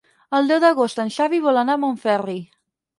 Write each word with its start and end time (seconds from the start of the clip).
El 0.37 0.47
deu 0.51 0.61
d'agost 0.63 1.03
en 1.05 1.13
Xavi 1.19 1.43
vol 1.47 1.63
anar 1.67 1.79
a 1.79 1.85
Montferri. 1.87 2.39